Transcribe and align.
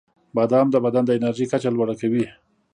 •بادام 0.35 0.67
د 0.71 0.75
بدن 0.85 1.03
د 1.05 1.11
انرژۍ 1.17 1.45
کچه 1.51 1.69
لوړه 1.71 1.95
کوي. 2.01 2.25